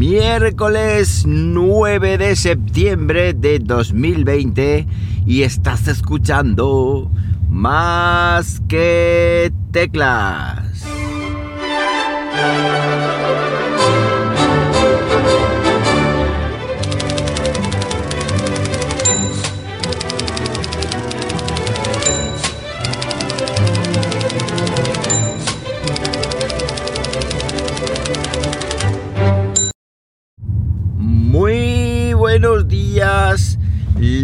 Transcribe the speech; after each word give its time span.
miércoles 0.00 1.24
9 1.26 2.16
de 2.16 2.34
septiembre 2.34 3.34
de 3.34 3.58
2020 3.58 4.86
y 5.26 5.42
estás 5.42 5.88
escuchando 5.88 7.10
más 7.50 8.62
que 8.66 9.52
teclas. 9.72 10.86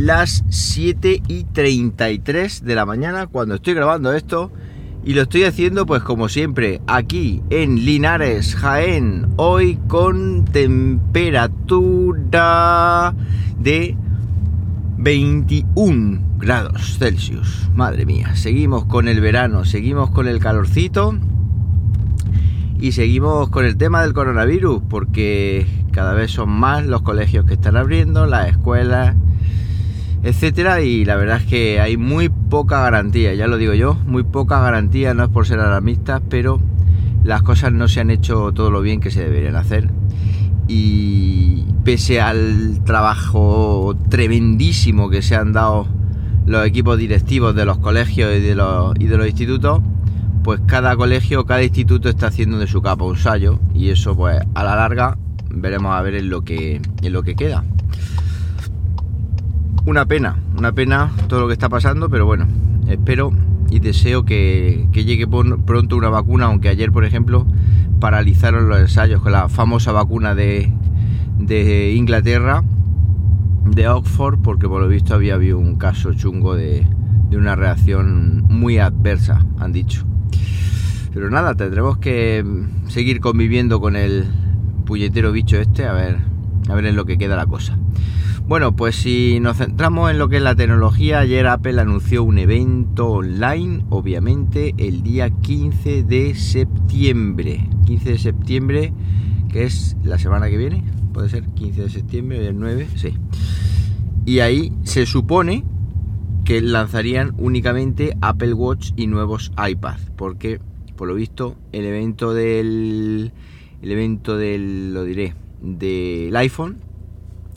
Las 0.04 0.44
7 0.50 1.22
y 1.26 1.44
33 1.44 2.64
de 2.64 2.74
la 2.74 2.84
mañana 2.84 3.26
cuando 3.26 3.54
estoy 3.54 3.72
grabando 3.74 4.12
esto 4.12 4.52
y 5.04 5.14
lo 5.14 5.22
estoy 5.22 5.44
haciendo 5.44 5.86
pues 5.86 6.02
como 6.02 6.28
siempre 6.28 6.82
aquí 6.86 7.42
en 7.50 7.84
Linares, 7.84 8.56
Jaén, 8.56 9.28
hoy 9.36 9.78
con 9.88 10.44
temperatura 10.44 13.14
de 13.58 13.96
21 14.98 16.20
grados 16.38 16.98
Celsius. 16.98 17.70
Madre 17.74 18.04
mía, 18.04 18.36
seguimos 18.36 18.84
con 18.84 19.08
el 19.08 19.20
verano, 19.20 19.64
seguimos 19.64 20.10
con 20.10 20.28
el 20.28 20.40
calorcito 20.40 21.16
y 22.78 22.92
seguimos 22.92 23.48
con 23.48 23.64
el 23.64 23.76
tema 23.76 24.02
del 24.02 24.12
coronavirus 24.12 24.82
porque 24.90 25.66
cada 25.92 26.12
vez 26.12 26.32
son 26.32 26.50
más 26.50 26.84
los 26.84 27.02
colegios 27.02 27.46
que 27.46 27.54
están 27.54 27.76
abriendo, 27.76 28.26
las 28.26 28.48
escuelas, 28.48 29.16
etcétera, 30.26 30.82
y 30.82 31.04
la 31.04 31.14
verdad 31.14 31.36
es 31.36 31.44
que 31.44 31.80
hay 31.80 31.96
muy 31.96 32.28
poca 32.28 32.80
garantía, 32.82 33.32
ya 33.34 33.46
lo 33.46 33.58
digo 33.58 33.74
yo, 33.74 33.94
muy 34.06 34.24
poca 34.24 34.58
garantía, 34.58 35.14
no 35.14 35.22
es 35.22 35.28
por 35.28 35.46
ser 35.46 35.60
alarmistas, 35.60 36.20
pero 36.28 36.60
las 37.22 37.42
cosas 37.42 37.72
no 37.72 37.86
se 37.86 38.00
han 38.00 38.10
hecho 38.10 38.50
todo 38.52 38.72
lo 38.72 38.80
bien 38.80 39.00
que 39.00 39.12
se 39.12 39.22
deberían 39.22 39.54
hacer. 39.54 39.88
Y 40.66 41.64
pese 41.84 42.20
al 42.20 42.82
trabajo 42.84 43.96
tremendísimo 44.08 45.10
que 45.10 45.22
se 45.22 45.36
han 45.36 45.52
dado 45.52 45.86
los 46.44 46.66
equipos 46.66 46.98
directivos 46.98 47.54
de 47.54 47.64
los 47.64 47.78
colegios 47.78 48.36
y 48.36 48.40
de 48.40 48.56
los, 48.56 48.94
y 48.98 49.06
de 49.06 49.18
los 49.18 49.28
institutos, 49.28 49.80
pues 50.42 50.60
cada 50.66 50.96
colegio, 50.96 51.46
cada 51.46 51.62
instituto 51.62 52.08
está 52.08 52.26
haciendo 52.26 52.58
de 52.58 52.66
su 52.66 52.82
capa 52.82 53.04
un 53.04 53.16
sallo 53.16 53.60
y 53.74 53.90
eso 53.90 54.16
pues 54.16 54.40
a 54.54 54.64
la 54.64 54.74
larga 54.74 55.16
veremos 55.50 55.94
a 55.94 56.02
ver 56.02 56.24
lo 56.24 56.42
que, 56.42 56.80
en 57.02 57.12
lo 57.12 57.22
que 57.22 57.36
queda. 57.36 57.62
Una 59.86 60.04
pena, 60.04 60.34
una 60.58 60.72
pena 60.72 61.12
todo 61.28 61.42
lo 61.42 61.46
que 61.46 61.52
está 61.52 61.68
pasando, 61.68 62.10
pero 62.10 62.26
bueno, 62.26 62.48
espero 62.88 63.30
y 63.70 63.78
deseo 63.78 64.24
que, 64.24 64.88
llegue 64.92 65.28
pronto 65.28 65.96
una 65.96 66.08
vacuna, 66.08 66.46
aunque 66.46 66.68
ayer, 66.68 66.90
por 66.90 67.04
ejemplo, 67.04 67.46
paralizaron 68.00 68.68
los 68.68 68.80
ensayos 68.80 69.22
con 69.22 69.30
la 69.30 69.48
famosa 69.48 69.92
vacuna 69.92 70.34
de, 70.34 70.72
Inglaterra, 71.94 72.64
de 73.64 73.88
Oxford, 73.88 74.40
porque 74.40 74.66
por 74.66 74.82
lo 74.82 74.88
visto 74.88 75.14
había 75.14 75.34
habido 75.34 75.56
un 75.56 75.76
caso 75.76 76.12
chungo 76.14 76.56
de, 76.56 76.84
una 77.30 77.54
reacción 77.54 78.42
muy 78.48 78.78
adversa, 78.78 79.46
han 79.60 79.70
dicho. 79.70 80.04
Pero 81.14 81.30
nada, 81.30 81.54
tendremos 81.54 81.98
que 81.98 82.44
seguir 82.88 83.20
conviviendo 83.20 83.80
con 83.80 83.94
el, 83.94 84.24
puñetero 84.84 85.30
bicho 85.30 85.58
este, 85.58 85.86
a 85.86 85.92
ver, 85.92 86.18
a 86.68 86.74
ver 86.74 86.86
en 86.86 86.96
lo 86.96 87.04
que 87.04 87.18
queda 87.18 87.36
la 87.36 87.46
cosa. 87.46 87.78
Bueno, 88.48 88.76
pues 88.76 88.94
si 88.94 89.40
nos 89.40 89.56
centramos 89.56 90.08
en 90.08 90.18
lo 90.18 90.28
que 90.28 90.36
es 90.36 90.42
la 90.42 90.54
tecnología, 90.54 91.18
ayer 91.18 91.48
Apple 91.48 91.80
anunció 91.80 92.22
un 92.22 92.38
evento 92.38 93.08
online, 93.08 93.84
obviamente, 93.90 94.72
el 94.78 95.02
día 95.02 95.30
15 95.30 96.04
de 96.04 96.32
septiembre. 96.36 97.68
15 97.86 98.10
de 98.12 98.18
septiembre, 98.18 98.92
que 99.48 99.64
es 99.64 99.96
la 100.04 100.16
semana 100.20 100.48
que 100.48 100.56
viene, 100.58 100.84
puede 101.12 101.28
ser 101.28 101.44
15 101.44 101.82
de 101.82 101.90
septiembre, 101.90 102.46
el 102.46 102.56
9, 102.56 102.86
sí. 102.94 103.14
Y 104.24 104.38
ahí 104.38 104.72
se 104.84 105.06
supone 105.06 105.64
que 106.44 106.60
lanzarían 106.60 107.34
únicamente 107.38 108.16
Apple 108.20 108.54
Watch 108.54 108.92
y 108.94 109.08
nuevos 109.08 109.50
iPad, 109.58 109.98
porque 110.14 110.60
por 110.94 111.08
lo 111.08 111.16
visto 111.16 111.56
el 111.72 111.84
evento 111.84 112.32
del 112.32 113.32
el 113.82 113.90
evento 113.90 114.36
del, 114.36 114.94
lo 114.94 115.02
diré, 115.02 115.34
del 115.60 116.36
iPhone, 116.36 116.85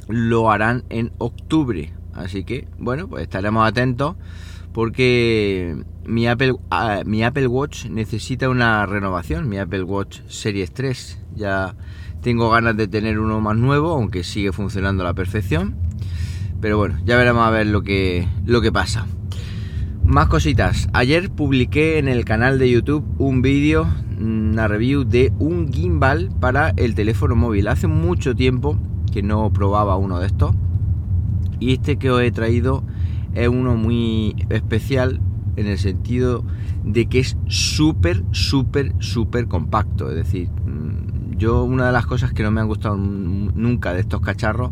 lo 0.10 0.52
harán 0.52 0.84
en 0.90 1.14
octubre. 1.20 1.94
Así 2.14 2.44
que, 2.44 2.68
bueno, 2.78 3.08
pues 3.08 3.24
estaremos 3.24 3.66
atentos 3.66 4.16
porque 4.74 5.78
mi 6.06 6.28
Apple, 6.28 6.56
ah, 6.70 7.02
mi 7.06 7.24
Apple 7.24 7.48
Watch 7.48 7.86
necesita 7.86 8.50
una 8.50 8.86
renovación, 8.86 9.48
mi 9.48 9.58
Apple 9.58 9.84
Watch 9.84 10.22
Series 10.28 10.74
3. 10.74 11.20
Ya 11.36 11.76
tengo 12.22 12.50
ganas 12.50 12.76
de 12.76 12.88
tener 12.88 13.20
uno 13.20 13.40
más 13.40 13.56
nuevo, 13.56 13.92
aunque 13.92 14.24
sigue 14.24 14.52
funcionando 14.52 15.04
a 15.04 15.08
la 15.08 15.14
perfección. 15.14 15.76
Pero 16.60 16.78
bueno, 16.78 17.00
ya 17.06 17.16
veremos 17.16 17.48
a 17.48 17.52
ver 17.52 17.68
lo 17.68 17.84
que, 17.84 18.28
lo 18.46 18.62
que 18.62 18.72
pasa. 18.72 19.06
Más 20.04 20.28
cositas. 20.28 20.90
Ayer 20.94 21.30
publiqué 21.30 22.00
en 22.00 22.08
el 22.08 22.26
canal 22.26 22.60
de 22.60 22.70
YouTube 22.70 23.06
un 23.20 23.42
vídeo, 23.42 23.88
una 24.20 24.68
review 24.68 25.04
de 25.04 25.32
un 25.40 25.72
gimbal 25.72 26.30
para 26.40 26.72
el 26.76 26.96
teléfono 26.96 27.36
móvil. 27.36 27.68
Hace 27.68 27.88
mucho 27.88 28.36
tiempo 28.36 28.78
que 29.12 29.24
no 29.24 29.52
probaba 29.52 29.98
uno 29.98 30.20
de 30.20 30.28
estos. 30.28 30.56
Y 31.60 31.74
este 31.74 31.98
que 31.98 32.12
os 32.12 32.22
he 32.22 32.32
traído 32.32 32.84
es 33.34 33.48
uno 33.48 33.76
muy 33.76 34.36
especial 34.50 35.20
en 35.56 35.68
el 35.68 35.78
sentido 35.78 36.44
de 36.84 37.08
que 37.08 37.20
es 37.20 37.38
súper, 37.48 38.24
súper, 38.32 38.94
súper 39.00 39.48
compacto. 39.48 40.10
Es 40.10 40.16
decir, 40.16 40.50
mm, 40.50 41.38
yo 41.38 41.64
una 41.64 41.88
de 41.88 41.92
las 41.92 42.06
cosas 42.06 42.34
que 42.34 42.44
no 42.44 42.52
me 42.52 42.62
han 42.62 42.68
gustado 42.68 42.98
nunca 42.98 43.94
de 43.94 44.02
estos 44.02 44.22
cacharros 44.22 44.72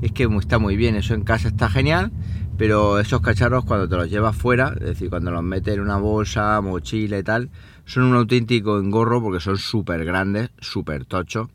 es 0.00 0.12
que 0.12 0.28
está 0.38 0.58
muy 0.58 0.76
bien. 0.76 0.94
Eso 0.94 1.14
en 1.14 1.22
casa 1.22 1.48
está 1.48 1.68
genial 1.68 2.12
pero 2.58 2.98
esos 2.98 3.20
cacharros 3.20 3.64
cuando 3.64 3.88
te 3.88 3.96
los 3.96 4.10
llevas 4.10 4.36
fuera, 4.36 4.74
es 4.80 4.86
decir, 4.86 5.08
cuando 5.08 5.30
los 5.30 5.44
metes 5.44 5.74
en 5.74 5.80
una 5.80 5.96
bolsa, 5.96 6.60
mochila 6.60 7.16
y 7.16 7.22
tal, 7.22 7.50
son 7.86 8.02
un 8.02 8.16
auténtico 8.16 8.80
engorro 8.80 9.22
porque 9.22 9.38
son 9.38 9.56
súper 9.58 10.04
grandes, 10.04 10.50
súper 10.58 11.04
tochos 11.04 11.48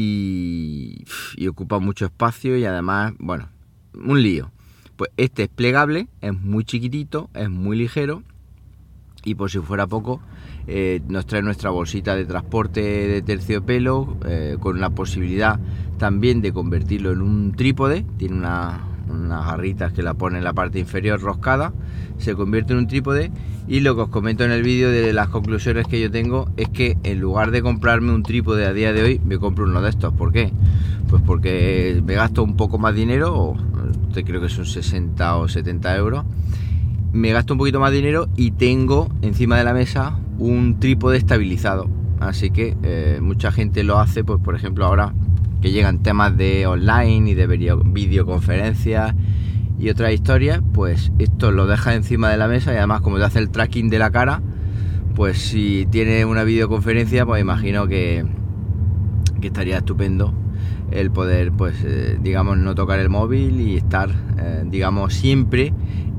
y, 0.00 1.48
ocupan 1.48 1.84
mucho 1.84 2.06
espacio 2.06 2.56
y 2.56 2.64
además, 2.64 3.12
bueno, 3.18 3.48
un 3.94 4.22
lío. 4.22 4.50
Pues 4.96 5.10
este 5.16 5.44
es 5.44 5.48
plegable, 5.48 6.08
es 6.20 6.38
muy 6.38 6.64
chiquitito, 6.64 7.30
es 7.34 7.48
muy 7.48 7.76
ligero 7.76 8.22
y 9.24 9.34
por 9.34 9.50
si 9.50 9.58
fuera 9.58 9.86
poco, 9.86 10.20
eh, 10.66 11.00
nos 11.08 11.26
trae 11.26 11.42
nuestra 11.42 11.70
bolsita 11.70 12.16
de 12.16 12.24
transporte 12.24 12.80
de 12.80 13.22
terciopelo 13.22 14.16
eh, 14.26 14.56
con 14.60 14.80
la 14.80 14.90
posibilidad 14.90 15.58
también 15.98 16.40
de 16.40 16.52
convertirlo 16.52 17.12
en 17.12 17.20
un 17.20 17.52
trípode, 17.52 18.06
tiene 18.16 18.36
una, 18.36 18.80
unas 19.10 19.46
garritas 19.46 19.92
que 19.92 20.02
la 20.02 20.14
pone 20.14 20.38
en 20.38 20.44
la 20.44 20.52
parte 20.52 20.78
inferior 20.78 21.20
roscada, 21.20 21.72
se 22.18 22.34
convierte 22.34 22.72
en 22.72 22.80
un 22.80 22.86
trípode 22.86 23.30
y 23.68 23.80
lo 23.80 23.94
que 23.94 24.02
os 24.02 24.08
comento 24.08 24.44
en 24.44 24.50
el 24.50 24.62
vídeo 24.62 24.90
de 24.90 25.12
las 25.12 25.28
conclusiones 25.28 25.86
que 25.86 26.00
yo 26.00 26.10
tengo 26.10 26.48
es 26.56 26.68
que 26.68 26.96
en 27.04 27.20
lugar 27.20 27.50
de 27.50 27.62
comprarme 27.62 28.12
un 28.12 28.22
trípode 28.22 28.66
a 28.66 28.72
día 28.72 28.92
de 28.92 29.02
hoy, 29.02 29.20
me 29.24 29.38
compro 29.38 29.64
uno 29.64 29.80
de 29.80 29.90
estos. 29.90 30.12
¿Por 30.14 30.32
qué? 30.32 30.52
Pues 31.08 31.22
porque 31.22 32.00
me 32.04 32.14
gasto 32.14 32.42
un 32.42 32.56
poco 32.56 32.78
más 32.78 32.94
dinero, 32.94 33.54
creo 34.12 34.40
que 34.40 34.48
son 34.48 34.66
60 34.66 35.36
o 35.36 35.48
70 35.48 35.96
euros, 35.96 36.24
me 37.12 37.32
gasto 37.32 37.54
un 37.54 37.58
poquito 37.58 37.80
más 37.80 37.92
dinero 37.92 38.28
y 38.36 38.52
tengo 38.52 39.08
encima 39.22 39.56
de 39.58 39.64
la 39.64 39.74
mesa 39.74 40.18
un 40.38 40.78
trípode 40.78 41.18
estabilizado. 41.18 41.88
Así 42.20 42.50
que 42.50 42.76
eh, 42.82 43.18
mucha 43.22 43.50
gente 43.50 43.82
lo 43.82 43.98
hace, 43.98 44.24
pues 44.24 44.40
por 44.40 44.54
ejemplo 44.54 44.84
ahora 44.84 45.14
que 45.60 45.70
llegan 45.72 46.02
temas 46.02 46.36
de 46.36 46.66
online 46.66 47.30
y 47.30 47.34
de 47.34 47.46
videoconferencias 47.46 49.14
y 49.78 49.88
otras 49.88 50.12
historias, 50.12 50.60
pues 50.72 51.10
esto 51.18 51.52
lo 51.52 51.66
deja 51.66 51.94
encima 51.94 52.30
de 52.30 52.36
la 52.36 52.48
mesa 52.48 52.72
y 52.72 52.76
además 52.76 53.00
como 53.00 53.18
te 53.18 53.24
hace 53.24 53.38
el 53.38 53.50
tracking 53.50 53.88
de 53.88 53.98
la 53.98 54.10
cara, 54.10 54.42
pues 55.14 55.38
si 55.38 55.86
tiene 55.90 56.24
una 56.24 56.44
videoconferencia, 56.44 57.24
pues 57.26 57.40
imagino 57.40 57.86
que, 57.88 58.24
que 59.40 59.46
estaría 59.46 59.78
estupendo 59.78 60.34
el 60.90 61.10
poder, 61.10 61.52
pues 61.52 61.82
eh, 61.84 62.18
digamos, 62.20 62.58
no 62.58 62.74
tocar 62.74 62.98
el 62.98 63.08
móvil 63.08 63.60
y 63.60 63.76
estar, 63.76 64.10
eh, 64.38 64.64
digamos, 64.66 65.14
siempre 65.14 65.72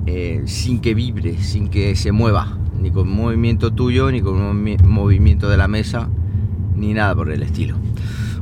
eh, 0.06 0.42
sin 0.46 0.80
que 0.80 0.94
vibre, 0.94 1.38
sin 1.38 1.68
que 1.68 1.96
se 1.96 2.12
mueva, 2.12 2.58
ni 2.80 2.90
con 2.90 3.10
movimiento 3.10 3.72
tuyo, 3.72 4.12
ni 4.12 4.22
con 4.22 4.42
un 4.42 4.78
movimiento 4.88 5.50
de 5.50 5.58
la 5.58 5.68
mesa, 5.68 6.10
ni 6.76 6.94
nada 6.94 7.14
por 7.16 7.32
el 7.32 7.44
estilo. 7.44 7.76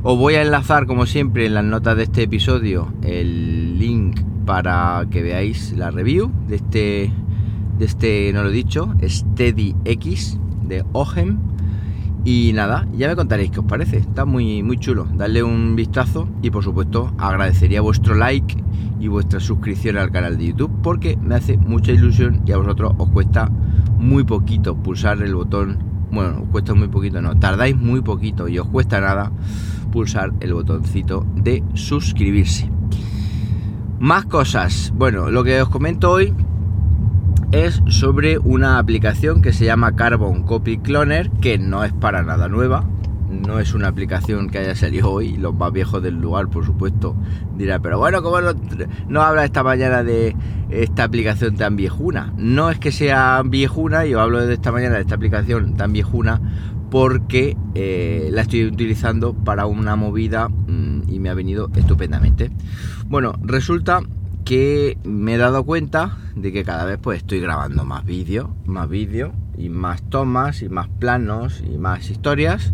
Os 0.02 0.16
voy 0.16 0.34
a 0.36 0.40
enlazar, 0.40 0.86
como 0.86 1.04
siempre, 1.04 1.44
en 1.44 1.52
las 1.52 1.64
notas 1.64 1.94
de 1.94 2.04
este 2.04 2.22
episodio 2.22 2.90
el 3.02 3.78
link 3.78 4.18
para 4.46 5.04
que 5.10 5.20
veáis 5.22 5.72
la 5.72 5.90
review 5.90 6.32
de 6.48 6.56
este, 6.56 7.12
de 7.78 7.84
este 7.84 8.32
no 8.32 8.42
lo 8.42 8.48
he 8.48 8.52
dicho, 8.52 8.94
Steady 9.02 9.76
X 9.84 10.38
de 10.66 10.86
Ogem. 10.92 11.38
Y 12.24 12.52
nada, 12.54 12.88
ya 12.96 13.08
me 13.08 13.16
contaréis 13.16 13.50
qué 13.50 13.60
os 13.60 13.66
parece. 13.66 13.98
Está 13.98 14.24
muy, 14.24 14.62
muy 14.62 14.78
chulo. 14.78 15.06
Darle 15.16 15.42
un 15.42 15.76
vistazo 15.76 16.30
y 16.40 16.50
por 16.50 16.64
supuesto 16.64 17.12
agradecería 17.18 17.82
vuestro 17.82 18.14
like 18.14 18.56
y 19.00 19.08
vuestra 19.08 19.38
suscripción 19.38 19.98
al 19.98 20.10
canal 20.10 20.38
de 20.38 20.46
YouTube 20.46 20.72
porque 20.82 21.18
me 21.18 21.34
hace 21.34 21.58
mucha 21.58 21.92
ilusión 21.92 22.40
y 22.46 22.52
a 22.52 22.56
vosotros 22.56 22.94
os 22.96 23.10
cuesta 23.10 23.50
muy 23.98 24.24
poquito 24.24 24.76
pulsar 24.76 25.20
el 25.20 25.34
botón. 25.34 25.89
Bueno, 26.10 26.42
os 26.42 26.48
cuesta 26.48 26.74
muy 26.74 26.88
poquito, 26.88 27.20
no, 27.20 27.38
tardáis 27.38 27.76
muy 27.76 28.00
poquito 28.00 28.48
y 28.48 28.58
os 28.58 28.66
cuesta 28.66 29.00
nada 29.00 29.30
pulsar 29.90 30.32
el 30.40 30.54
botoncito 30.54 31.26
de 31.34 31.62
suscribirse. 31.74 32.70
Más 33.98 34.24
cosas. 34.24 34.92
Bueno, 34.96 35.30
lo 35.30 35.44
que 35.44 35.60
os 35.60 35.68
comento 35.68 36.10
hoy 36.10 36.32
es 37.52 37.82
sobre 37.88 38.38
una 38.38 38.78
aplicación 38.78 39.42
que 39.42 39.52
se 39.52 39.64
llama 39.64 39.96
Carbon 39.96 40.44
Copy 40.44 40.78
Cloner, 40.78 41.30
que 41.40 41.58
no 41.58 41.84
es 41.84 41.92
para 41.92 42.22
nada 42.22 42.48
nueva. 42.48 42.84
No 43.30 43.60
es 43.60 43.74
una 43.74 43.88
aplicación 43.88 44.50
que 44.50 44.58
haya 44.58 44.74
salido 44.74 45.10
hoy. 45.10 45.36
Los 45.36 45.54
más 45.54 45.72
viejos 45.72 46.02
del 46.02 46.20
lugar, 46.20 46.48
por 46.48 46.66
supuesto, 46.66 47.14
dirán, 47.56 47.80
pero 47.80 47.98
bueno, 47.98 48.22
¿cómo 48.22 48.38
no, 49.08 49.22
habla 49.22 49.44
esta 49.44 49.62
mañana 49.62 50.02
de 50.02 50.34
esta 50.68 51.04
aplicación 51.04 51.56
tan 51.56 51.76
viejuna? 51.76 52.32
No 52.36 52.70
es 52.70 52.78
que 52.78 52.90
sea 52.90 53.42
viejuna, 53.44 54.04
yo 54.04 54.20
hablo 54.20 54.44
de 54.44 54.54
esta 54.54 54.72
mañana 54.72 54.96
de 54.96 55.02
esta 55.02 55.14
aplicación 55.14 55.76
tan 55.76 55.92
viejuna 55.92 56.40
porque 56.90 57.56
eh, 57.76 58.30
la 58.32 58.42
estoy 58.42 58.66
utilizando 58.66 59.32
para 59.32 59.66
una 59.66 59.94
movida 59.94 60.48
mm, 60.48 61.02
y 61.08 61.20
me 61.20 61.30
ha 61.30 61.34
venido 61.34 61.70
estupendamente. 61.76 62.50
Bueno, 63.06 63.34
resulta 63.42 64.02
que 64.44 64.98
me 65.04 65.34
he 65.34 65.38
dado 65.38 65.64
cuenta 65.64 66.18
de 66.34 66.52
que 66.52 66.64
cada 66.64 66.84
vez 66.84 66.98
pues 67.00 67.18
estoy 67.18 67.38
grabando 67.40 67.84
más 67.84 68.04
vídeos, 68.04 68.48
más 68.64 68.88
vídeos 68.88 69.30
y 69.60 69.68
más 69.68 70.02
tomas 70.02 70.62
y 70.62 70.68
más 70.68 70.88
planos 70.88 71.62
y 71.62 71.78
más 71.78 72.10
historias. 72.10 72.72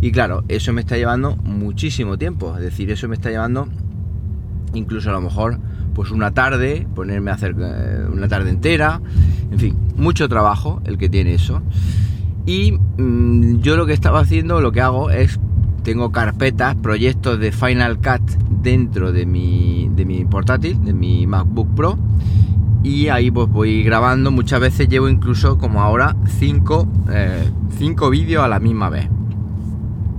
Y 0.00 0.12
claro, 0.12 0.44
eso 0.48 0.72
me 0.72 0.80
está 0.80 0.96
llevando 0.96 1.36
muchísimo 1.36 2.18
tiempo. 2.18 2.54
Es 2.56 2.62
decir, 2.62 2.90
eso 2.90 3.08
me 3.08 3.14
está 3.14 3.30
llevando 3.30 3.68
incluso 4.74 5.10
a 5.10 5.12
lo 5.12 5.20
mejor 5.20 5.58
pues 5.94 6.10
una 6.10 6.32
tarde, 6.32 6.86
ponerme 6.94 7.30
a 7.30 7.34
hacer 7.34 7.54
eh, 7.58 8.06
una 8.12 8.28
tarde 8.28 8.50
entera. 8.50 9.00
En 9.50 9.58
fin, 9.58 9.76
mucho 9.96 10.28
trabajo 10.28 10.82
el 10.84 10.98
que 10.98 11.08
tiene 11.08 11.34
eso. 11.34 11.62
Y 12.46 12.72
mm, 12.72 13.60
yo 13.60 13.76
lo 13.76 13.86
que 13.86 13.92
estaba 13.92 14.20
haciendo, 14.20 14.60
lo 14.60 14.72
que 14.72 14.80
hago 14.80 15.10
es, 15.10 15.38
tengo 15.82 16.12
carpetas, 16.12 16.74
proyectos 16.74 17.38
de 17.38 17.52
Final 17.52 17.98
Cut 17.98 18.28
dentro 18.62 19.12
de 19.12 19.24
mi, 19.24 19.88
de 19.94 20.04
mi 20.04 20.24
portátil, 20.24 20.84
de 20.84 20.92
mi 20.92 21.26
MacBook 21.26 21.74
Pro. 21.74 21.98
Y 22.84 23.08
ahí 23.08 23.30
pues 23.30 23.48
voy 23.48 23.82
grabando, 23.82 24.30
muchas 24.30 24.60
veces 24.60 24.88
llevo 24.88 25.08
incluso 25.08 25.56
como 25.56 25.80
ahora 25.80 26.14
5 26.38 26.88
eh, 27.10 27.50
cinco 27.78 28.10
vídeos 28.10 28.44
a 28.44 28.48
la 28.48 28.60
misma 28.60 28.90
vez. 28.90 29.08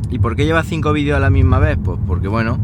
¿Y 0.09 0.19
por 0.19 0.35
qué 0.35 0.45
lleva 0.45 0.63
5 0.63 0.91
vídeos 0.91 1.15
a 1.17 1.19
la 1.19 1.29
misma 1.29 1.59
vez? 1.59 1.77
Pues 1.81 1.99
porque 2.07 2.27
bueno, 2.27 2.57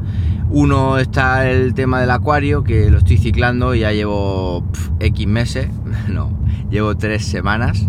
uno 0.50 0.98
está 0.98 1.50
el 1.50 1.76
tema 1.76 2.02
del 2.02 2.10
acuario, 2.10 2.64
que 2.64 2.90
lo 2.90 2.98
estoy 2.98 3.18
ciclando, 3.18 3.76
ya 3.76 3.92
llevo 3.92 4.64
X 5.00 5.28
meses, 5.28 5.70
no, 6.10 6.32
llevo 6.72 6.98
3 6.98 7.24
semanas 7.24 7.88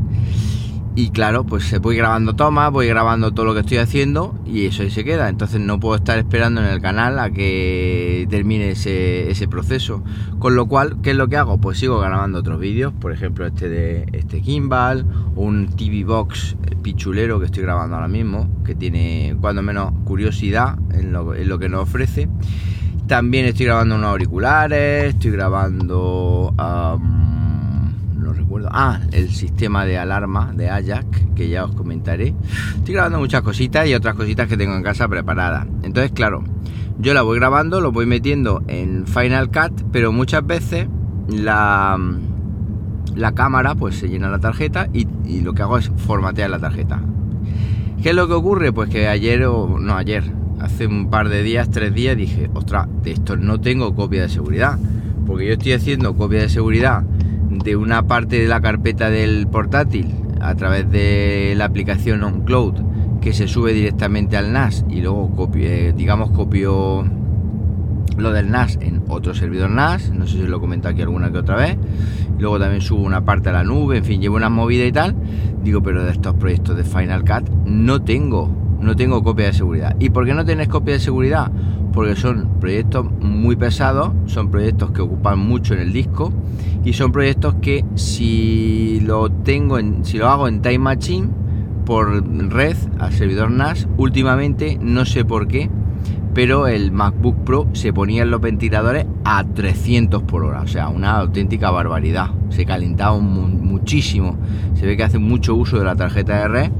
y 0.94 1.08
claro, 1.08 1.44
pues 1.44 1.80
voy 1.80 1.96
grabando 1.96 2.36
tomas, 2.36 2.70
voy 2.70 2.86
grabando 2.86 3.32
todo 3.32 3.46
lo 3.46 3.54
que 3.54 3.60
estoy 3.60 3.78
haciendo 3.78 4.38
y 4.44 4.66
eso 4.66 4.82
ahí 4.82 4.90
se 4.90 5.04
queda. 5.04 5.30
Entonces 5.30 5.58
no 5.58 5.80
puedo 5.80 5.96
estar 5.96 6.18
esperando 6.18 6.60
en 6.60 6.66
el 6.66 6.82
canal 6.82 7.18
a 7.18 7.30
que 7.30 8.26
termine 8.28 8.72
ese, 8.72 9.48
proceso. 9.48 10.02
Con 10.38 10.54
lo 10.54 10.66
cual, 10.66 10.98
¿qué 11.02 11.12
es 11.12 11.16
lo 11.16 11.28
que 11.28 11.38
hago? 11.38 11.58
Pues 11.58 11.78
sigo 11.78 11.98
grabando 11.98 12.40
otros 12.40 12.60
vídeos, 12.60 12.92
por 12.92 13.12
ejemplo 13.12 13.46
este 13.46 13.70
de 13.70 14.06
este 14.12 14.40
gimbal, 14.40 15.06
un 15.34 15.68
TV 15.68 16.04
Box 16.04 16.56
pichulero 16.82 17.38
que 17.40 17.46
estoy 17.46 17.62
grabando 17.62 17.96
ahora 17.96 18.08
mismo, 18.08 18.48
que 18.64 18.74
tiene 18.74 19.34
cuando 19.40 19.62
menos 19.62 19.92
curiosidad 20.04 20.76
en 20.92 21.12
lo, 21.12 21.34
en 21.34 21.48
lo 21.48 21.58
que 21.58 21.70
nos 21.70 21.84
ofrece. 21.84 22.28
También 23.06 23.46
estoy 23.46 23.66
grabando 23.66 23.94
unos 23.94 24.10
auriculares, 24.10 25.14
estoy 25.14 25.30
grabando... 25.30 26.54
Ah, 28.70 29.00
el 29.12 29.30
sistema 29.30 29.84
de 29.84 29.98
alarma 29.98 30.52
de 30.54 30.68
Ajax, 30.70 31.06
que 31.34 31.48
ya 31.48 31.64
os 31.64 31.74
comentaré. 31.74 32.34
Estoy 32.76 32.94
grabando 32.94 33.18
muchas 33.18 33.42
cositas 33.42 33.86
y 33.88 33.94
otras 33.94 34.14
cositas 34.14 34.48
que 34.48 34.56
tengo 34.56 34.74
en 34.74 34.82
casa 34.82 35.08
preparadas. 35.08 35.66
Entonces, 35.82 36.12
claro, 36.12 36.44
yo 36.98 37.14
la 37.14 37.22
voy 37.22 37.38
grabando, 37.38 37.80
lo 37.80 37.92
voy 37.92 38.06
metiendo 38.06 38.62
en 38.68 39.06
Final 39.06 39.50
Cut, 39.50 39.82
pero 39.90 40.12
muchas 40.12 40.46
veces 40.46 40.86
la, 41.28 41.98
la 43.14 43.32
cámara 43.32 43.74
pues 43.74 43.96
se 43.96 44.08
llena 44.08 44.28
la 44.28 44.38
tarjeta 44.38 44.88
y, 44.92 45.06
y 45.24 45.40
lo 45.40 45.54
que 45.54 45.62
hago 45.62 45.78
es 45.78 45.90
formatear 45.96 46.50
la 46.50 46.58
tarjeta. 46.58 47.00
¿Qué 48.02 48.10
es 48.10 48.14
lo 48.14 48.26
que 48.26 48.34
ocurre? 48.34 48.72
Pues 48.72 48.90
que 48.90 49.08
ayer 49.08 49.44
o 49.44 49.78
no 49.78 49.94
ayer, 49.94 50.24
hace 50.60 50.86
un 50.86 51.08
par 51.08 51.28
de 51.28 51.42
días, 51.42 51.70
tres 51.70 51.94
días, 51.94 52.16
dije, 52.16 52.50
ostras, 52.52 52.88
de 53.02 53.12
esto 53.12 53.36
no 53.36 53.60
tengo 53.60 53.94
copia 53.94 54.22
de 54.22 54.28
seguridad. 54.28 54.78
Porque 55.26 55.46
yo 55.46 55.52
estoy 55.52 55.72
haciendo 55.72 56.16
copia 56.16 56.40
de 56.40 56.48
seguridad 56.48 57.04
de 57.58 57.76
una 57.76 58.06
parte 58.06 58.40
de 58.40 58.48
la 58.48 58.60
carpeta 58.60 59.10
del 59.10 59.46
portátil 59.46 60.14
a 60.40 60.54
través 60.54 60.90
de 60.90 61.54
la 61.56 61.66
aplicación 61.66 62.22
OnCloud 62.22 63.20
que 63.20 63.32
se 63.32 63.46
sube 63.46 63.72
directamente 63.72 64.36
al 64.36 64.52
NAS 64.52 64.84
y 64.88 65.00
luego 65.00 65.30
copio, 65.30 65.92
digamos 65.92 66.30
copio 66.32 67.04
lo 68.16 68.32
del 68.32 68.50
NAS 68.50 68.78
en 68.80 69.02
otro 69.08 69.34
servidor 69.34 69.70
NAS, 69.70 70.10
no 70.10 70.26
sé 70.26 70.38
si 70.38 70.46
lo 70.46 70.60
comento 70.60 70.88
aquí 70.88 71.02
alguna 71.02 71.30
que 71.30 71.38
otra 71.38 71.56
vez, 71.56 71.76
luego 72.38 72.58
también 72.58 72.80
subo 72.80 73.02
una 73.02 73.24
parte 73.24 73.50
a 73.50 73.52
la 73.52 73.64
nube, 73.64 73.98
en 73.98 74.04
fin, 74.04 74.20
llevo 74.20 74.36
una 74.36 74.50
movida 74.50 74.84
y 74.84 74.92
tal, 74.92 75.14
digo, 75.62 75.82
pero 75.82 76.04
de 76.04 76.12
estos 76.12 76.34
proyectos 76.34 76.76
de 76.76 76.84
Final 76.84 77.24
Cut 77.24 77.48
no 77.64 78.02
tengo, 78.02 78.50
no 78.82 78.96
tengo 78.96 79.22
copia 79.22 79.46
de 79.46 79.52
seguridad. 79.52 79.96
¿Y 79.98 80.10
por 80.10 80.26
qué 80.26 80.34
no 80.34 80.44
tenés 80.44 80.68
copia 80.68 80.94
de 80.94 81.00
seguridad? 81.00 81.50
Porque 81.92 82.16
son 82.16 82.48
proyectos 82.60 83.06
muy 83.20 83.56
pesados, 83.56 84.12
son 84.26 84.50
proyectos 84.50 84.90
que 84.90 85.02
ocupan 85.02 85.38
mucho 85.38 85.74
en 85.74 85.80
el 85.80 85.92
disco 85.92 86.32
y 86.84 86.92
son 86.94 87.12
proyectos 87.12 87.54
que 87.62 87.84
si 87.94 89.00
lo 89.00 89.30
tengo 89.30 89.78
en, 89.78 90.04
si 90.04 90.18
lo 90.18 90.28
hago 90.28 90.48
en 90.48 90.62
Time 90.62 90.78
Machine 90.78 91.28
por 91.84 92.24
red 92.52 92.76
al 92.98 93.12
servidor 93.12 93.50
NAS, 93.50 93.86
últimamente 93.96 94.78
no 94.80 95.04
sé 95.04 95.24
por 95.24 95.46
qué, 95.48 95.70
pero 96.34 96.66
el 96.66 96.92
MacBook 96.92 97.44
Pro 97.44 97.68
se 97.72 97.92
ponía 97.92 98.22
en 98.22 98.30
los 98.30 98.40
ventiladores 98.40 99.06
a 99.24 99.44
300 99.44 100.22
por 100.22 100.44
hora, 100.44 100.62
o 100.62 100.66
sea, 100.66 100.88
una 100.88 101.18
auténtica 101.18 101.70
barbaridad. 101.70 102.30
Se 102.48 102.64
calentaba 102.64 103.18
muchísimo. 103.18 104.36
Se 104.74 104.86
ve 104.86 104.96
que 104.96 105.04
hace 105.04 105.18
mucho 105.18 105.54
uso 105.54 105.78
de 105.78 105.84
la 105.84 105.94
tarjeta 105.94 106.38
de 106.38 106.48
red 106.48 106.72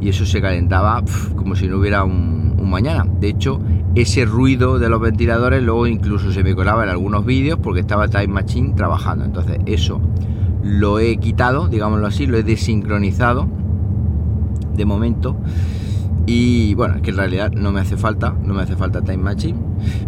y 0.00 0.08
eso 0.08 0.24
se 0.26 0.40
calentaba 0.40 1.02
como 1.36 1.56
si 1.56 1.68
no 1.68 1.78
hubiera 1.78 2.04
un, 2.04 2.48
mañana. 2.68 3.06
De 3.20 3.28
hecho, 3.28 3.60
ese 3.94 4.24
ruido 4.24 4.78
de 4.78 4.88
los 4.88 5.00
ventiladores 5.00 5.62
luego 5.62 5.86
incluso 5.86 6.32
se 6.32 6.42
me 6.44 6.54
colaba 6.54 6.84
en 6.84 6.90
algunos 6.90 7.24
vídeos 7.24 7.58
porque 7.62 7.80
estaba 7.80 8.08
Time 8.08 8.28
Machine 8.28 8.74
trabajando. 8.74 9.24
Entonces 9.24 9.58
eso 9.66 10.00
lo 10.62 10.98
he 10.98 11.16
quitado, 11.16 11.68
digámoslo 11.68 12.06
así, 12.06 12.26
lo 12.26 12.36
he 12.36 12.42
desincronizado 12.42 13.48
de 14.76 14.84
momento. 14.84 15.36
Y 16.26 16.74
bueno, 16.74 16.96
es 16.96 17.02
que 17.02 17.10
en 17.10 17.16
realidad 17.16 17.52
no 17.52 17.72
me 17.72 17.80
hace 17.80 17.96
falta, 17.96 18.34
no 18.44 18.52
me 18.52 18.62
hace 18.62 18.76
falta 18.76 19.00
Time 19.00 19.16
Machine. 19.16 19.58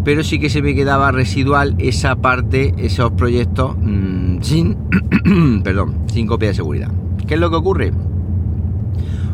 Pero 0.04 0.22
sí 0.22 0.38
que 0.38 0.50
se 0.50 0.60
me 0.60 0.74
quedaba 0.74 1.10
residual 1.12 1.74
esa 1.78 2.16
parte, 2.16 2.74
esos 2.76 3.12
proyectos 3.12 3.74
mmm, 3.80 4.40
sin, 4.42 4.76
perdón, 5.64 5.94
sin 6.12 6.26
copia 6.26 6.48
de 6.48 6.54
seguridad. 6.54 6.90
¿Qué 7.26 7.34
es 7.34 7.40
lo 7.40 7.48
que 7.48 7.56
ocurre? 7.56 7.92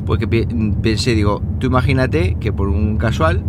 Pues 0.06 0.20
que 0.20 0.28
pensé, 0.28 1.14
digo, 1.14 1.42
tú 1.58 1.66
imagínate 1.66 2.36
que 2.38 2.52
por 2.52 2.68
un 2.68 2.96
casual 2.96 3.42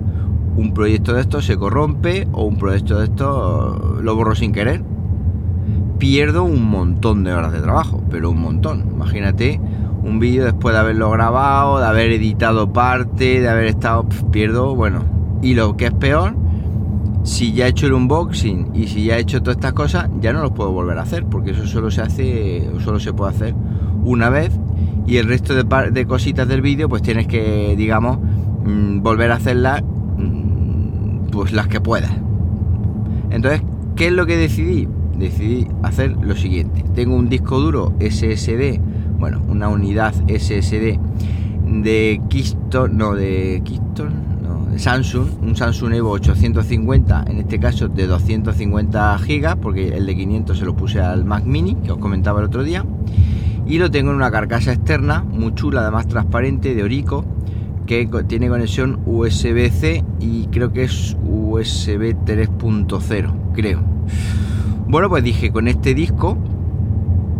un 0.57 0.73
proyecto 0.73 1.13
de 1.13 1.21
esto 1.21 1.39
se 1.39 1.55
corrompe 1.55 2.27
o 2.31 2.43
un 2.43 2.57
proyecto 2.57 2.97
de 2.97 3.05
esto 3.05 3.99
lo 4.01 4.15
borro 4.15 4.33
sin 4.33 4.51
querer. 4.51 4.83
Pierdo 5.99 6.43
un 6.43 6.67
montón 6.67 7.23
de 7.23 7.31
horas 7.31 7.53
de 7.53 7.61
trabajo, 7.61 8.01
pero 8.09 8.31
un 8.31 8.41
montón. 8.41 8.85
Imagínate 8.91 9.61
un 10.03 10.17
vídeo 10.19 10.45
después 10.45 10.73
de 10.73 10.79
haberlo 10.79 11.11
grabado, 11.11 11.79
de 11.79 11.85
haber 11.85 12.11
editado 12.11 12.73
parte, 12.73 13.39
de 13.39 13.49
haber 13.49 13.65
estado... 13.65 14.07
pierdo, 14.31 14.75
bueno. 14.75 15.03
Y 15.43 15.53
lo 15.53 15.77
que 15.77 15.85
es 15.85 15.93
peor, 15.93 16.35
si 17.23 17.53
ya 17.53 17.67
he 17.67 17.69
hecho 17.69 17.85
el 17.85 17.93
unboxing 17.93 18.71
y 18.73 18.87
si 18.87 19.05
ya 19.05 19.17
he 19.17 19.21
hecho 19.21 19.43
todas 19.43 19.57
estas 19.57 19.73
cosas, 19.73 20.09
ya 20.21 20.33
no 20.33 20.41
los 20.41 20.51
puedo 20.51 20.71
volver 20.71 20.97
a 20.97 21.03
hacer, 21.03 21.25
porque 21.25 21.51
eso 21.51 21.67
solo 21.67 21.91
se 21.91 22.01
hace, 22.01 22.67
solo 22.79 22.99
se 22.99 23.13
puede 23.13 23.35
hacer 23.35 23.55
una 24.03 24.29
vez 24.29 24.57
y 25.07 25.17
el 25.17 25.27
resto 25.27 25.55
de, 25.55 25.91
de 25.91 26.05
cositas 26.05 26.47
del 26.47 26.61
vídeo, 26.61 26.89
pues 26.89 27.01
tienes 27.01 27.27
que, 27.27 27.75
digamos, 27.77 28.19
mm, 28.19 29.01
volver 29.01 29.31
a 29.31 29.35
hacerlas 29.35 29.81
pues 31.31 31.53
las 31.53 31.67
que 31.67 31.79
puedas. 31.79 32.11
Entonces, 33.29 33.61
¿qué 33.95 34.07
es 34.07 34.13
lo 34.13 34.25
que 34.25 34.37
decidí? 34.37 34.87
Decidí 35.17 35.67
hacer 35.83 36.15
lo 36.21 36.35
siguiente. 36.35 36.83
Tengo 36.95 37.15
un 37.15 37.29
disco 37.29 37.59
duro 37.59 37.93
SSD, 37.99 38.79
bueno, 39.19 39.41
una 39.47 39.69
unidad 39.69 40.13
SSD 40.27 40.99
de 41.83 42.21
Keystone, 42.29 42.93
no, 42.93 43.13
de 43.13 43.61
Keystone, 43.63 44.15
no, 44.41 44.71
de 44.71 44.79
Samsung, 44.79 45.27
un 45.41 45.55
Samsung 45.55 45.93
Evo 45.93 46.11
850, 46.11 47.25
en 47.27 47.37
este 47.37 47.59
caso 47.59 47.87
de 47.87 48.07
250 48.07 49.17
GB, 49.17 49.57
porque 49.57 49.89
el 49.89 50.05
de 50.05 50.15
500 50.15 50.57
se 50.57 50.65
lo 50.65 50.75
puse 50.75 50.99
al 51.01 51.25
Mac 51.25 51.43
Mini, 51.45 51.75
que 51.75 51.91
os 51.91 51.97
comentaba 51.97 52.39
el 52.39 52.45
otro 52.45 52.63
día, 52.63 52.85
y 53.67 53.79
lo 53.79 53.91
tengo 53.91 54.12
en 54.12 54.17
una 54.17 54.31
carcasa 54.31 54.71
externa, 54.71 55.24
muy 55.24 55.53
chula, 55.53 55.81
además 55.81 56.07
transparente, 56.07 56.74
de 56.74 56.83
Orico, 56.83 57.25
que 57.86 58.07
tiene 58.27 58.50
conexión 58.50 59.00
USB-C 59.05 60.03
y 60.19 60.47
creo 60.47 60.71
que 60.71 60.83
es 60.83 61.17
USB 61.24 62.15
3.0, 62.25 63.33
creo. 63.53 63.81
Bueno, 64.88 65.09
pues 65.09 65.24
dije, 65.24 65.51
con 65.51 65.67
este 65.67 65.93
disco 65.93 66.38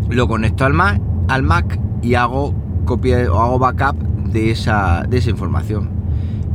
lo 0.10 0.28
conecto 0.28 0.66
al 0.66 0.74
Mac, 0.74 1.02
al 1.28 1.44
Mac 1.44 1.80
y 2.02 2.16
hago 2.16 2.54
copia 2.86 3.32
o 3.32 3.40
hago 3.40 3.60
backup 3.60 3.98
de 4.32 4.52
esa, 4.52 5.06
de 5.08 5.18
esa 5.18 5.30
información. 5.30 5.90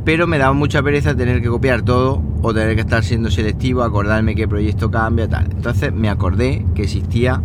Pero 0.04 0.26
me 0.26 0.38
daba 0.38 0.52
mucha 0.52 0.82
pereza 0.82 1.14
tener 1.14 1.40
que 1.40 1.48
copiar 1.48 1.82
todo 1.82 2.22
o 2.42 2.52
tener 2.52 2.74
que 2.74 2.80
estar 2.80 3.04
siendo 3.04 3.30
selectivo, 3.30 3.82
acordarme 3.82 4.34
qué 4.34 4.48
proyecto 4.48 4.90
cambia, 4.90 5.28
tal. 5.28 5.44
Entonces 5.50 5.92
me 5.92 6.08
acordé 6.08 6.66
que 6.74 6.82
existía 6.82 7.40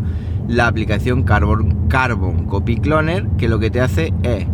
la 0.47 0.67
aplicación 0.67 1.23
Carbon, 1.23 1.87
Carbon 1.87 2.45
Copy 2.45 2.77
Cloner, 2.77 3.27
que 3.37 3.47
lo 3.47 3.59
que 3.59 3.69
te 3.69 3.81
hace 3.81 4.13
es, 4.23 4.45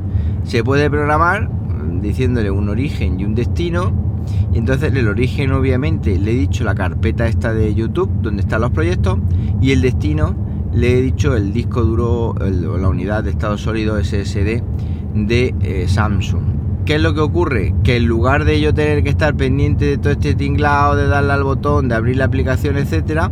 se 0.44 0.64
puede 0.64 0.90
programar 0.90 1.50
diciéndole 2.02 2.52
un 2.52 2.70
origen 2.70 3.20
y 3.20 3.26
un 3.26 3.36
destino. 3.36 3.94
Y 4.54 4.58
entonces 4.58 4.94
el 4.94 5.08
origen 5.08 5.52
obviamente 5.52 6.18
le 6.18 6.32
he 6.32 6.36
dicho 6.36 6.64
la 6.64 6.76
carpeta 6.76 7.28
esta 7.28 7.54
de 7.54 7.74
YouTube 7.74 8.10
donde 8.22 8.42
están 8.42 8.62
los 8.62 8.72
proyectos 8.72 9.20
y 9.62 9.72
el 9.72 9.82
destino 9.82 10.36
le 10.74 10.98
he 10.98 11.02
dicho 11.02 11.36
el 11.36 11.54
disco 11.54 11.84
duro 11.84 12.30
o 12.30 12.78
la 12.78 12.88
unidad 12.88 13.24
de 13.24 13.32
estado 13.32 13.58
sólido 13.58 14.02
SSD 14.04 14.62
de 15.14 15.56
eh, 15.62 15.86
Samsung. 15.88 16.44
¿Qué 16.86 16.96
es 16.96 17.02
lo 17.02 17.14
que 17.14 17.22
ocurre? 17.22 17.74
Que 17.84 17.98
en 17.98 18.06
lugar 18.06 18.44
de 18.44 18.60
yo 18.60 18.74
tener 18.74 19.04
que 19.04 19.10
estar 19.10 19.36
pendiente 19.36 19.86
de 19.86 19.98
todo 19.98 20.12
este 20.12 20.36
tinglado, 20.36 20.96
de 20.96 21.08
darle 21.08 21.32
al 21.32 21.44
botón, 21.44 21.88
de 21.88 21.96
abrir 21.96 22.18
la 22.18 22.26
aplicación, 22.26 22.78
etcétera, 22.78 23.32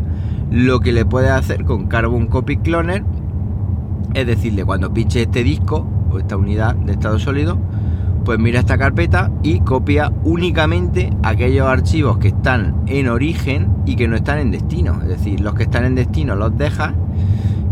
lo 0.51 0.81
que 0.81 0.91
le 0.91 1.05
puede 1.05 1.29
hacer 1.29 1.63
con 1.63 1.87
Carbon 1.87 2.27
Copy 2.27 2.57
Cloner 2.57 3.03
es 4.13 4.27
decirle 4.27 4.65
cuando 4.65 4.93
pinche 4.93 5.21
este 5.21 5.43
disco 5.43 5.87
o 6.11 6.19
esta 6.19 6.35
unidad 6.35 6.75
de 6.75 6.91
estado 6.91 7.17
sólido, 7.17 7.57
pues 8.25 8.37
mira 8.37 8.59
esta 8.59 8.77
carpeta 8.77 9.31
y 9.41 9.61
copia 9.61 10.11
únicamente 10.23 11.11
aquellos 11.23 11.67
archivos 11.67 12.17
que 12.17 12.29
están 12.29 12.83
en 12.87 13.07
origen 13.07 13.69
y 13.85 13.95
que 13.95 14.07
no 14.07 14.15
están 14.15 14.39
en 14.39 14.51
destino. 14.51 14.99
Es 15.01 15.07
decir, 15.07 15.39
los 15.39 15.55
que 15.55 15.63
están 15.63 15.85
en 15.85 15.95
destino 15.95 16.35
los 16.35 16.55
deja, 16.57 16.93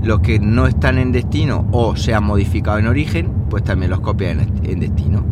los 0.01 0.21
que 0.21 0.39
no 0.39 0.65
están 0.65 0.97
en 0.97 1.11
destino 1.11 1.67
o 1.71 1.95
se 1.95 2.13
han 2.13 2.23
modificado 2.23 2.79
en 2.79 2.87
origen, 2.87 3.29
pues 3.49 3.63
también 3.63 3.91
los 3.91 3.99
copia 3.99 4.31
en, 4.31 4.79
destino. 4.79 5.23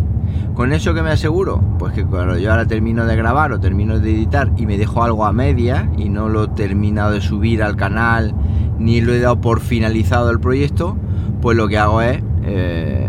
¿Con 0.54 0.74
eso 0.74 0.94
que 0.94 1.02
me 1.02 1.12
aseguro? 1.12 1.62
Pues 1.78 1.94
que 1.94 2.06
cuando 2.06 2.38
yo 2.38 2.52
ahora 2.52 2.66
termino 2.66 3.06
de 3.06 3.16
grabar 3.16 3.52
o 3.52 3.60
termino 3.60 4.00
de 4.00 4.12
editar 4.12 4.52
y 4.58 4.66
me 4.66 4.78
dejo 4.78 5.04
algo 5.04 5.26
a 5.26 5.32
media 5.32 5.90
y 5.98 6.10
no 6.10 6.30
lo 6.30 6.46
he 6.46 6.48
terminado 6.50 7.12
de 7.12 7.22
subir 7.22 7.62
al 7.62 7.76
canal 7.76 8.34
ni 8.80 9.02
lo 9.02 9.14
he 9.14 9.20
dado 9.20 9.40
por 9.42 9.60
finalizado 9.60 10.30
el 10.30 10.40
proyecto, 10.40 10.98
pues 11.42 11.58
lo 11.58 11.68
que 11.68 11.78
hago 11.78 12.02
es... 12.02 12.22
Eh, 12.44 13.08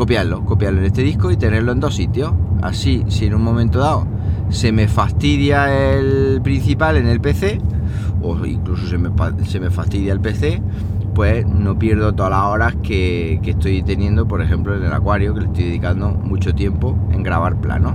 copiarlo, 0.00 0.46
copiarlo 0.46 0.80
en 0.80 0.86
este 0.86 1.02
disco 1.02 1.30
y 1.30 1.36
tenerlo 1.36 1.72
en 1.72 1.80
dos 1.80 1.94
sitios. 1.94 2.32
Así, 2.62 3.04
si 3.08 3.26
en 3.26 3.34
un 3.34 3.42
momento 3.42 3.80
dado 3.80 4.06
se 4.48 4.72
me 4.72 4.88
fastidia 4.88 5.92
el 5.92 6.40
principal 6.42 6.96
en 6.96 7.06
el 7.06 7.20
PC, 7.20 7.60
o 8.22 8.44
incluso 8.46 8.86
se 8.86 8.96
me, 8.96 9.10
se 9.44 9.60
me 9.60 9.70
fastidia 9.70 10.14
el 10.14 10.20
PC, 10.20 10.62
pues 11.20 11.46
no 11.46 11.78
pierdo 11.78 12.14
todas 12.14 12.30
las 12.30 12.44
horas 12.44 12.76
que, 12.82 13.38
estoy 13.44 13.82
teniendo, 13.82 14.26
por 14.26 14.40
ejemplo, 14.40 14.74
en 14.74 14.84
el 14.84 14.90
acuario, 14.90 15.34
que 15.34 15.40
le 15.40 15.46
estoy 15.48 15.64
dedicando 15.64 16.08
mucho 16.08 16.54
tiempo 16.54 16.96
en 17.12 17.22
grabar 17.22 17.60
plano. 17.60 17.94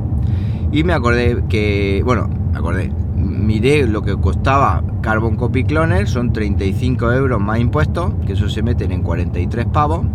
Y 0.71 0.83
me 0.83 0.93
acordé 0.93 1.43
que, 1.49 2.03
bueno, 2.05 2.29
me 2.51 2.59
acordé, 2.59 2.91
miré 3.15 3.87
lo 3.87 4.03
que 4.03 4.15
costaba 4.15 4.83
Carbon 5.01 5.37
Copy 5.37 5.63
Cloner, 5.63 6.07
son 6.07 6.33
35 6.33 7.13
euros 7.13 7.41
más 7.41 7.59
impuestos, 7.59 8.13
que 8.27 8.33
eso 8.33 8.47
se 8.47 8.61
meten 8.61 8.91
en 8.91 9.01
43 9.01 9.65
pavos 9.73 10.05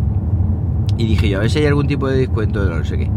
y 0.96 1.06
dije 1.06 1.30
yo, 1.30 1.38
a 1.38 1.40
ver 1.40 1.50
si 1.50 1.58
hay 1.58 1.66
algún 1.66 1.88
tipo 1.88 2.06
de 2.06 2.16
descuento 2.16 2.64
de 2.64 2.76
no 2.76 2.84
sé 2.84 2.96
qué. 2.96 3.10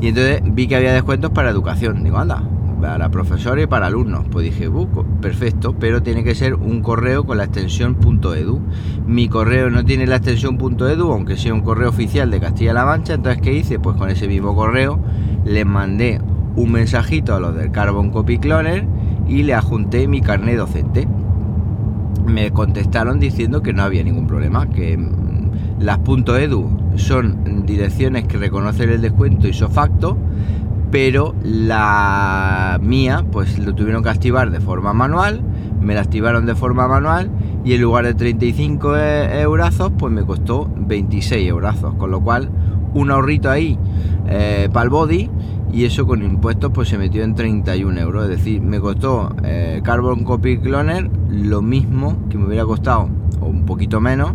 Y 0.00 0.08
entonces 0.08 0.42
vi 0.44 0.66
que 0.66 0.74
había 0.74 0.92
descuentos 0.92 1.30
para 1.30 1.50
educación. 1.50 2.02
Digo, 2.02 2.18
anda, 2.18 2.42
para 2.80 3.08
profesores 3.10 3.64
y 3.64 3.66
para 3.66 3.86
alumnos. 3.86 4.26
Pues 4.30 4.44
dije, 4.44 4.70
perfecto, 5.20 5.74
pero 5.78 6.02
tiene 6.02 6.24
que 6.24 6.34
ser 6.34 6.54
un 6.54 6.82
correo 6.82 7.24
con 7.24 7.38
la 7.38 7.44
extensión 7.44 7.96
.edu. 8.00 8.60
Mi 9.06 9.28
correo 9.28 9.70
no 9.70 9.84
tiene 9.84 10.06
la 10.06 10.16
extensión 10.16 10.58
.edu, 10.58 11.12
aunque 11.12 11.36
sea 11.36 11.54
un 11.54 11.62
correo 11.62 11.88
oficial 11.88 12.30
de 12.30 12.40
Castilla-La 12.40 12.84
Mancha. 12.84 13.14
Entonces, 13.14 13.42
¿qué 13.42 13.52
hice? 13.52 13.78
Pues 13.78 13.96
con 13.96 14.10
ese 14.10 14.28
mismo 14.28 14.54
correo 14.54 14.98
les 15.44 15.66
mandé 15.66 16.20
un 16.56 16.72
mensajito 16.72 17.34
a 17.34 17.40
los 17.40 17.54
del 17.54 17.70
Carbon 17.70 18.10
Copy 18.10 18.38
Cloner 18.38 18.86
y 19.28 19.42
le 19.42 19.54
adjunté 19.54 20.08
mi 20.08 20.20
carnet 20.20 20.56
docente. 20.56 21.06
Me 22.26 22.50
contestaron 22.50 23.20
diciendo 23.20 23.62
que 23.62 23.72
no 23.72 23.82
había 23.82 24.02
ningún 24.02 24.26
problema, 24.26 24.68
que 24.68 24.98
las 25.78 25.98
.edu 25.98 26.70
son 26.96 27.66
direcciones 27.66 28.26
que 28.26 28.38
reconocen 28.38 28.90
el 28.90 29.02
descuento 29.02 29.46
y 29.46 29.52
facto, 29.52 30.16
pero 30.90 31.34
la 31.42 32.78
mía 32.82 33.24
pues 33.30 33.58
lo 33.58 33.74
tuvieron 33.74 34.02
que 34.02 34.10
activar 34.10 34.50
de 34.50 34.60
forma 34.60 34.92
manual, 34.92 35.42
me 35.80 35.94
la 35.94 36.00
activaron 36.00 36.46
de 36.46 36.54
forma 36.54 36.88
manual 36.88 37.30
y 37.64 37.74
en 37.74 37.82
lugar 37.82 38.04
de 38.04 38.14
35 38.14 38.96
e, 38.96 39.40
eurazos 39.42 39.92
pues 39.98 40.12
me 40.12 40.24
costó 40.24 40.70
26 40.76 41.48
eurazos, 41.48 41.94
con 41.94 42.10
lo 42.10 42.20
cual 42.20 42.50
un 42.94 43.10
ahorrito 43.10 43.50
ahí 43.50 43.78
eh, 44.28 44.68
para 44.72 44.84
el 44.84 44.90
body 44.90 45.30
y 45.72 45.84
eso 45.84 46.06
con 46.06 46.22
impuestos 46.22 46.70
pues 46.72 46.88
se 46.88 46.96
metió 46.96 47.22
en 47.22 47.34
31 47.34 48.00
euros, 48.00 48.24
es 48.24 48.30
decir, 48.30 48.62
me 48.62 48.80
costó 48.80 49.34
eh, 49.44 49.80
Carbon 49.84 50.24
Copy 50.24 50.58
Cloner 50.58 51.10
lo 51.30 51.60
mismo 51.60 52.16
que 52.30 52.38
me 52.38 52.46
hubiera 52.46 52.64
costado, 52.64 53.08
o 53.40 53.46
un 53.46 53.66
poquito 53.66 54.00
menos, 54.00 54.32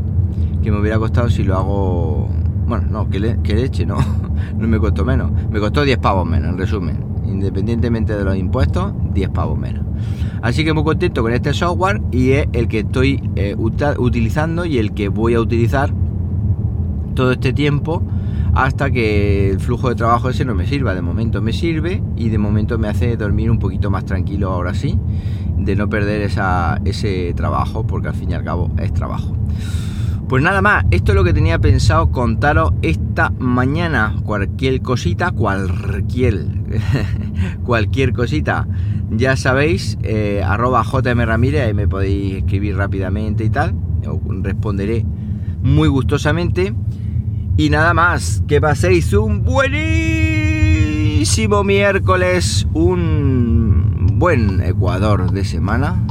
que 0.62 0.72
me 0.72 0.80
hubiera 0.80 1.00
costado 1.00 1.30
si 1.30 1.44
lo 1.44 1.58
hago. 1.58 2.30
Bueno, 2.72 2.88
no, 2.90 3.10
que, 3.10 3.20
leche, 3.20 3.86
no. 3.86 3.98
no 4.58 4.66
me 4.66 4.80
costó 4.80 5.04
menos. 5.04 5.30
Me 5.52 5.60
costó 5.60 5.84
10 5.84 5.98
pavos 5.98 6.26
menos, 6.26 6.52
en 6.52 6.58
resumen. 6.58 7.04
Independientemente 7.26 8.16
de 8.16 8.24
los 8.24 8.38
impuestos, 8.38 8.94
10 9.14 9.30
pavos 9.32 9.60
menos. 9.60 9.84
Así 10.42 10.64
que 10.64 10.72
muy 10.72 10.86
contento 10.86 11.22
con 11.22 11.34
este 11.34 11.54
software 11.54 12.02
y 12.14 12.32
es 12.32 12.48
el 12.54 12.70
que 12.70 12.80
estoy 12.80 13.30
eh, 13.36 13.58
utilizando 13.58 14.64
y 14.64 14.78
el 14.78 14.94
que 14.94 15.10
voy 15.10 15.34
a 15.34 15.42
utilizar 15.42 15.92
todo 17.14 17.34
este 17.34 17.52
tiempo 17.52 18.04
hasta 18.54 18.90
que 18.90 19.50
el 19.50 19.60
flujo 19.60 19.90
de 19.90 19.96
trabajo 19.96 20.30
ese 20.30 20.46
no 20.46 20.56
me 20.56 20.66
sirva. 20.66 20.96
De 20.96 21.02
momento 21.02 21.42
me 21.42 21.52
sirve 21.52 22.02
y 22.16 22.30
de 22.30 22.38
momento 22.38 22.80
me 22.80 22.88
hace 22.88 23.18
dormir 23.18 23.52
un 23.52 23.60
poquito 23.60 23.90
más 23.90 24.06
tranquilo 24.06 24.50
ahora 24.50 24.74
sí, 24.74 24.98
de 25.58 25.76
no 25.76 25.90
perder 25.90 26.22
ese 26.22 27.34
trabajo, 27.36 27.86
porque 27.86 28.08
al 28.08 28.16
fin 28.16 28.32
y 28.32 28.34
al 28.34 28.46
cabo 28.46 28.72
es 28.78 28.94
trabajo. 28.94 29.36
Pues 30.32 30.42
nada 30.42 30.62
más, 30.62 30.86
esto 30.92 31.12
es 31.12 31.18
lo 31.18 31.26
que 31.26 31.34
tenía 31.34 31.60
pensado 31.60 32.10
contaros 32.10 32.72
esta 32.84 33.32
mañana. 33.32 34.16
Cualquier 34.24 34.82
cosita, 34.82 35.32
cualquier, 35.32 36.46
cualquier 37.66 38.14
cosita, 38.14 38.66
ya 39.10 39.36
sabéis, 39.36 39.98
eh, 40.04 40.42
arroba 40.42 40.86
JM 40.86 41.20
ahí 41.60 41.74
me 41.74 41.90
podéis 41.90 42.36
escribir 42.36 42.78
rápidamente 42.78 43.44
y 43.44 43.50
tal. 43.50 43.76
responderé 44.42 45.06
muy 45.64 45.90
gustosamente. 45.90 46.74
Y 47.58 47.70
nada 47.70 47.94
más, 47.94 48.42
que 48.48 48.62
paséis 48.62 49.12
un 49.12 49.44
buenísimo 49.44 50.86
miércoles, 51.66 52.70
un 52.74 54.18
buen 54.18 54.62
Ecuador 54.62 55.30
de 55.30 55.44
semana 55.44 56.02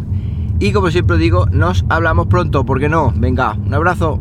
y 0.61 0.73
como 0.73 0.91
siempre 0.91 1.17
digo, 1.17 1.47
nos 1.47 1.85
hablamos 1.89 2.27
pronto, 2.27 2.65
porque 2.65 2.89
no? 2.89 3.13
Venga, 3.17 3.55
un 3.55 3.75
abrazo. 3.75 4.21